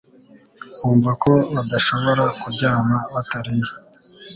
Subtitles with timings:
[0.79, 3.71] bumva ko badashobora kuryama batariye.